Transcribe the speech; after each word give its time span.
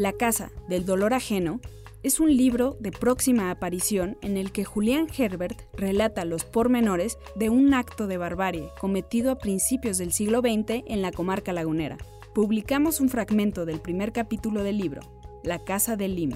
La 0.00 0.14
Casa 0.14 0.48
del 0.66 0.86
Dolor 0.86 1.12
Ajeno 1.12 1.60
es 2.02 2.20
un 2.20 2.34
libro 2.34 2.72
de 2.80 2.90
próxima 2.90 3.50
aparición 3.50 4.16
en 4.22 4.38
el 4.38 4.50
que 4.50 4.64
Julián 4.64 5.08
Herbert 5.14 5.58
relata 5.76 6.24
los 6.24 6.46
pormenores 6.46 7.18
de 7.36 7.50
un 7.50 7.74
acto 7.74 8.06
de 8.06 8.16
barbarie 8.16 8.70
cometido 8.80 9.30
a 9.30 9.36
principios 9.36 9.98
del 9.98 10.12
siglo 10.12 10.38
XX 10.38 10.84
en 10.88 11.02
la 11.02 11.12
comarca 11.12 11.52
lagunera. 11.52 11.98
Publicamos 12.34 12.98
un 13.02 13.10
fragmento 13.10 13.66
del 13.66 13.82
primer 13.82 14.10
capítulo 14.14 14.62
del 14.62 14.78
libro, 14.78 15.02
La 15.44 15.62
Casa 15.66 15.96
del 15.96 16.16
Lim. 16.16 16.30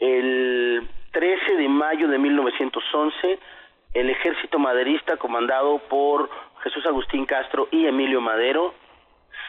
El 0.00 0.82
13 1.12 1.54
de 1.54 1.68
mayo 1.68 2.08
de 2.08 2.18
1911, 2.18 3.38
el 3.94 4.10
ejército 4.10 4.58
maderista 4.58 5.16
comandado 5.18 5.78
por 5.88 6.28
Jesús 6.64 6.84
Agustín 6.84 7.26
Castro 7.26 7.68
y 7.70 7.86
Emilio 7.86 8.20
Madero 8.20 8.74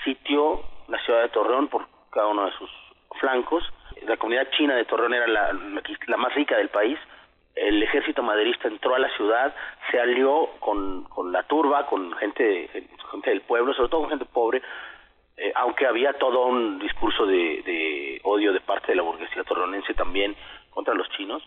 sitió 0.04 0.62
la 0.88 1.04
ciudad 1.04 1.24
de 1.24 1.30
Torreón 1.30 1.68
por 1.68 1.88
cada 2.12 2.28
uno 2.28 2.46
de 2.46 2.52
sus 2.52 2.70
flancos. 3.20 3.64
La 4.08 4.18
comunidad 4.18 4.50
china 4.52 4.76
de 4.76 4.86
Torreón 4.86 5.14
era 5.14 5.28
la, 5.28 5.54
más 6.18 6.34
rica 6.34 6.58
del 6.58 6.70
país, 6.70 6.98
el 7.56 7.84
ejército 7.84 8.24
maderista 8.24 8.68
entró 8.68 8.96
a 8.96 9.00
la 9.00 9.10
ciudad, 9.16 9.54
se 9.92 10.00
alió 10.00 10.50
con, 10.60 11.06
la 11.32 11.44
turba, 11.44 11.86
con 11.88 12.14
gente, 12.14 12.70
gente 13.12 13.30
del 13.30 13.42
pueblo, 13.42 13.74
sobre 13.74 13.90
todo 13.90 14.02
con 14.02 14.10
gente 14.12 14.26
pobre, 14.26 14.62
eh, 15.36 15.52
aunque 15.56 15.86
había 15.86 16.14
todo 16.14 16.46
un 16.48 16.80
discurso 16.80 17.26
de, 17.26 17.62
de 17.64 18.22
odio 18.24 18.54
de 18.54 18.62
parte 18.62 18.92
de 18.92 18.96
la 18.96 19.04
burguesía 19.04 19.44
torronense 19.44 19.94
también 19.94 20.36
contra 20.70 20.94
los 20.94 21.10
chinos, 21.10 21.44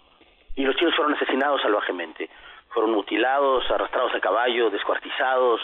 y 0.55 0.65
los 0.65 0.77
chinos 0.77 0.95
fueron 0.95 1.15
asesinados 1.15 1.63
salvajemente, 1.63 2.29
fueron 2.69 2.93
mutilados, 2.93 3.71
arrastrados 3.71 4.15
a 4.15 4.21
caballo, 4.21 4.71
descuartizados, 4.71 5.61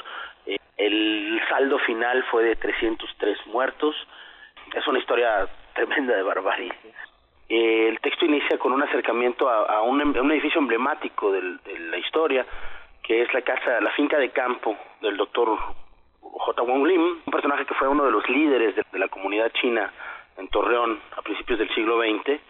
eh, 0.46 0.56
el 0.76 1.40
saldo 1.48 1.78
final 1.80 2.24
fue 2.30 2.44
de 2.44 2.56
303 2.56 3.46
muertos, 3.46 3.94
es 4.74 4.86
una 4.86 4.98
historia 4.98 5.48
tremenda 5.78 6.16
de 6.16 6.22
barbarie. 6.22 6.72
Eh, 7.48 7.88
el 7.88 8.00
texto 8.00 8.24
inicia 8.24 8.58
con 8.58 8.72
un 8.72 8.82
acercamiento 8.82 9.48
a, 9.48 9.80
un, 9.82 10.00
edificio 10.32 10.60
emblemático 10.60 11.30
de 11.32 11.40
la 11.90 11.98
historia, 11.98 12.44
que 13.02 13.22
es 13.22 13.32
la 13.32 13.42
casa, 13.42 13.80
la 13.80 13.90
finca 13.92 14.18
de 14.18 14.30
campo 14.30 14.76
del 15.00 15.16
doctor 15.16 15.56
J. 16.20 16.62
Wong 16.62 16.86
Lim, 16.86 17.02
un 17.24 17.32
personaje 17.32 17.64
que 17.64 17.74
fue 17.74 17.86
uno 17.88 18.04
de 18.04 18.10
los 18.10 18.28
líderes 18.28 18.74
de, 18.74 18.98
la 18.98 19.08
comunidad 19.08 19.50
china 19.60 19.90
en 20.36 20.48
Torreón 20.48 20.98
a 21.16 21.22
principios 21.22 21.60
del 21.60 21.72
siglo 21.74 22.00
XX. 22.00 22.40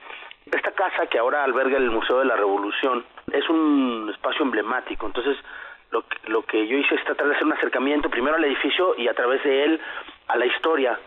Esta 0.51 0.73
casa 0.73 1.07
que 1.07 1.19
ahora 1.19 1.45
alberga 1.45 1.77
el 1.77 1.91
Museo 1.91 2.21
de 2.21 2.25
la 2.25 2.37
Revolución 2.37 3.05
es 3.31 3.47
un 3.51 4.11
espacio 4.13 4.43
emblemático, 4.43 5.07
entonces 5.07 5.37
lo, 5.91 6.03
lo 6.29 6.43
que 6.43 6.67
yo 6.67 6.79
hice 6.79 6.95
es 6.95 7.05
tratar 7.05 7.29
de 7.29 7.35
hacer 7.35 7.47
un 7.47 7.53
acercamiento 7.53 8.09
primero 8.09 8.37
al 8.37 8.45
edificio 8.45 8.95
y 8.97 9.07
a 9.07 9.15
través 9.15 9.45
de 9.45 9.65
él 9.65 9.81
a 10.29 10.37
la 10.37 10.47
historia 10.47 10.99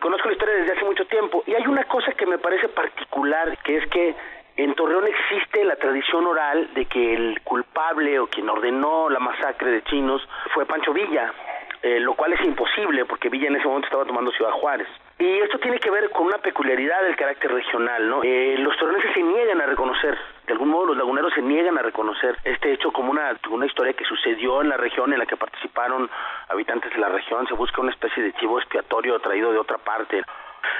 conozco 0.00 0.28
la 0.28 0.34
historia 0.34 0.54
desde 0.56 0.72
hace 0.72 0.84
mucho 0.84 1.06
tiempo 1.06 1.42
y 1.46 1.54
hay 1.54 1.66
una 1.66 1.84
cosa 1.84 2.12
que 2.12 2.26
me 2.26 2.38
parece 2.38 2.68
particular, 2.68 3.56
que 3.58 3.76
es 3.76 3.86
que 3.88 4.14
en 4.56 4.74
Torreón 4.74 5.06
existe 5.06 5.64
la 5.64 5.76
tradición 5.76 6.26
oral 6.26 6.74
de 6.74 6.86
que 6.86 7.14
el 7.14 7.40
culpable 7.42 8.18
o 8.18 8.26
quien 8.26 8.48
ordenó 8.48 9.08
la 9.08 9.20
masacre 9.20 9.70
de 9.70 9.82
chinos 9.84 10.26
fue 10.52 10.66
Pancho 10.66 10.92
Villa, 10.92 11.32
eh, 11.80 12.00
lo 12.00 12.14
cual 12.14 12.32
es 12.32 12.44
imposible 12.44 13.04
porque 13.04 13.28
Villa 13.28 13.46
en 13.46 13.56
ese 13.56 13.68
momento 13.68 13.86
estaba 13.86 14.04
tomando 14.04 14.32
Ciudad 14.32 14.50
Juárez. 14.50 14.88
Y 15.20 15.38
esto 15.38 15.58
tiene 15.58 15.78
que 15.78 15.90
ver 15.90 16.10
con 16.10 16.26
una 16.26 16.38
peculiaridad 16.38 17.02
del 17.02 17.16
carácter 17.16 17.52
regional, 17.52 18.08
¿no? 18.08 18.22
Eh, 18.24 18.56
los 18.58 18.76
torreonenses 18.76 19.14
se 19.14 19.22
niegan 19.22 19.60
a 19.60 19.66
reconocer, 19.66 20.18
de 20.46 20.52
algún 20.52 20.70
modo 20.70 20.86
los 20.86 20.96
laguneros 20.96 21.32
se 21.34 21.42
niegan 21.58 21.76
a 21.76 21.82
reconocer 21.82 22.38
este 22.44 22.72
hecho 22.72 22.92
como 22.92 23.10
una, 23.10 23.36
una 23.50 23.66
historia 23.66 23.92
que 23.92 24.04
sucedió 24.04 24.62
en 24.62 24.68
la 24.68 24.76
región 24.76 25.12
en 25.12 25.18
la 25.18 25.26
que 25.26 25.36
participaron 25.36 26.08
habitantes 26.48 26.92
de 26.92 26.98
la 26.98 27.08
región, 27.08 27.48
se 27.48 27.54
busca 27.54 27.80
una 27.80 27.90
especie 27.90 28.22
de 28.22 28.32
chivo 28.34 28.60
expiatorio 28.60 29.18
traído 29.18 29.50
de 29.50 29.58
otra 29.58 29.76
parte. 29.78 30.22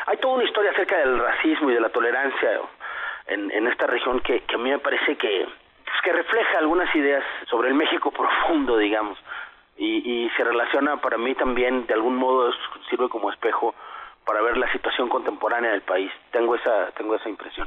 Hay 0.07 0.19
toda 0.19 0.35
una 0.35 0.45
historia 0.45 0.71
acerca 0.71 0.97
del 0.99 1.19
racismo 1.19 1.71
y 1.71 1.75
de 1.75 1.81
la 1.81 1.89
tolerancia 1.89 2.61
en, 3.27 3.51
en 3.51 3.67
esta 3.67 3.89
región 3.89 4.21
que, 4.21 4.43
que 4.43 4.55
a 4.55 4.59
mí 4.59 4.71
me 4.71 4.79
parece 4.79 5.17
que, 5.17 5.49
pues, 5.85 6.01
que 6.05 6.13
refleja 6.13 6.59
algunas 6.59 6.95
ideas 6.95 7.25
sobre 7.51 7.71
el 7.71 7.75
México 7.75 8.13
profundo, 8.13 8.79
digamos, 8.79 9.19
y, 9.77 10.27
y 10.27 10.31
se 10.37 10.45
relaciona 10.45 10.99
para 10.99 11.19
mí 11.19 11.35
también, 11.35 11.89
de 11.89 11.95
algún 11.95 12.15
modo, 12.15 12.53
sirve 12.89 13.09
como 13.09 13.33
espejo 13.33 13.75
para 14.25 14.43
ver 14.43 14.57
la 14.57 14.71
situación 14.71 15.09
contemporánea 15.09 15.73
del 15.73 15.83
país. 15.83 16.13
Tengo 16.31 16.55
esa, 16.55 16.93
tengo 16.93 17.17
esa 17.17 17.29
impresión. 17.29 17.67